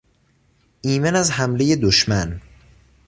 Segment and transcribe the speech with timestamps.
[0.81, 2.41] ایمن از حملهی دشمن